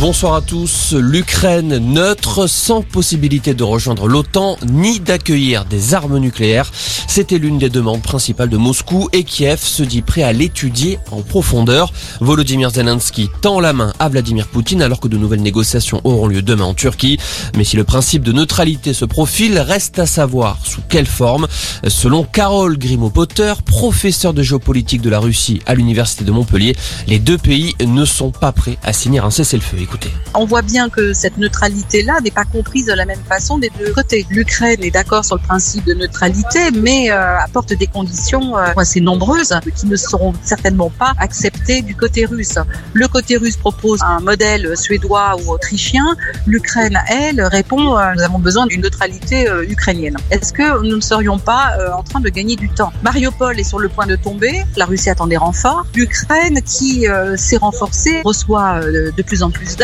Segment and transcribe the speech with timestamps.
[0.00, 0.94] Bonsoir à tous.
[0.94, 6.72] L'Ukraine neutre, sans possibilité de rejoindre l'OTAN ni d'accueillir des armes nucléaires.
[7.06, 11.20] C'était l'une des demandes principales de Moscou et Kiev se dit prêt à l'étudier en
[11.20, 11.92] profondeur.
[12.20, 16.40] Volodymyr Zelensky tend la main à Vladimir Poutine alors que de nouvelles négociations auront lieu
[16.40, 17.18] demain en Turquie.
[17.54, 21.46] Mais si le principe de neutralité se profile, reste à savoir sous quelle forme.
[21.86, 26.74] Selon Carole Grimaud-Potter, professeur de géopolitique de la Russie à l'université de Montpellier,
[27.06, 29.89] les deux pays ne sont pas prêts à signer un cessez-le-feu.
[30.32, 33.92] On voit bien que cette neutralité-là n'est pas comprise de la même façon des deux
[33.92, 34.26] côtés.
[34.30, 39.00] L'Ukraine est d'accord sur le principe de neutralité, mais euh, apporte des conditions euh, assez
[39.00, 42.58] nombreuses qui ne seront certainement pas acceptées du côté russe.
[42.92, 46.16] Le côté russe propose un modèle suédois ou autrichien.
[46.46, 50.16] L'Ukraine, elle, répond euh, nous avons besoin d'une neutralité ukrainienne.
[50.30, 52.92] Est-ce que nous ne serions pas en train de gagner du temps?
[53.02, 54.64] Mariupol est sur le point de tomber.
[54.76, 55.86] La Russie attend des renforts.
[55.94, 59.76] L'Ukraine, qui s'est renforcée, reçoit de plus en plus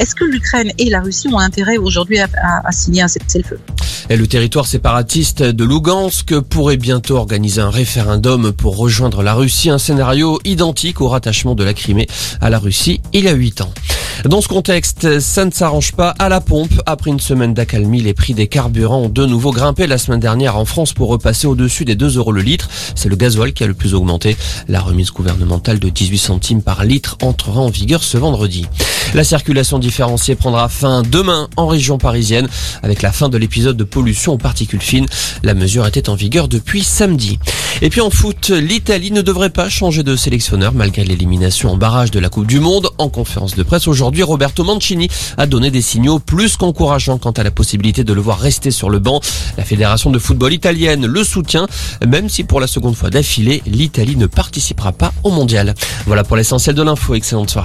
[0.00, 3.60] Est-ce que l'Ukraine et la Russie ont intérêt aujourd'hui à signer un cessez-le-feu?
[4.10, 9.70] Et le territoire séparatiste de Lugansk pourrait bientôt organiser un référendum pour rejoindre la Russie,
[9.70, 12.08] un scénario identique au rattachement de la Crimée
[12.40, 13.72] à la Russie il y a 8 ans.
[14.24, 16.72] Dans ce contexte, ça ne s'arrange pas à la pompe.
[16.86, 20.56] Après une semaine d'accalmie, les prix des carburants ont de nouveau grimpé la semaine dernière
[20.56, 22.68] en France pour repasser au-dessus des 2 euros le litre.
[22.96, 24.36] C'est le gasoil qui a le plus augmenté.
[24.66, 28.66] La remise gouvernementale de 18 centimes par litre entrera en vigueur ce vendredi.
[29.14, 32.46] La circulation différenciée prendra fin demain en région parisienne
[32.82, 35.06] avec la fin de l'épisode de pollution aux particules fines.
[35.42, 37.38] La mesure était en vigueur depuis samedi.
[37.80, 42.10] Et puis en foot, l'Italie ne devrait pas changer de sélectionneur malgré l'élimination en barrage
[42.10, 42.90] de la Coupe du Monde.
[42.98, 47.42] En conférence de presse aujourd'hui, Roberto Mancini a donné des signaux plus qu'encourageants quant à
[47.42, 49.20] la possibilité de le voir rester sur le banc.
[49.56, 51.66] La fédération de football italienne le soutient,
[52.06, 55.74] même si pour la seconde fois d'affilée, l'Italie ne participera pas au mondial.
[56.06, 57.14] Voilà pour l'essentiel de l'info.
[57.14, 57.56] Excellente soirée.